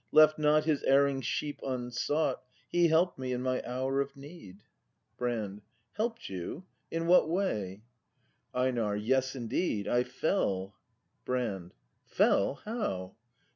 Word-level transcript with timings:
Left 0.11 0.39
not 0.39 0.63
His 0.63 0.81
erring 0.81 1.21
sheep 1.21 1.59
unsought, 1.61 2.41
He 2.67 2.87
help'd 2.87 3.19
me 3.19 3.33
in 3.33 3.43
my 3.43 3.61
hour 3.63 4.01
of 4.01 4.17
need. 4.17 4.63
Brand. 5.15 5.61
Help'd 5.93 6.27
you— 6.27 6.65
in 6.89 7.05
what 7.05 7.29
way? 7.29 7.83
ACT 7.83 7.83
V] 7.83 8.51
BRAND 8.51 8.75
249 8.77 8.87
EiNAR. 8.87 9.05
Yes, 9.05 9.35
indeed:— 9.35 9.87
I 9.87 10.03
fell. 10.03 10.75
Brand. 11.23 11.75
Fell? 12.07 12.55
How? 12.65 13.13